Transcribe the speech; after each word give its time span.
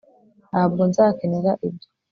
ntabwo 0.49 0.81
nzakenera 0.89 1.51
ibyo 1.67 1.87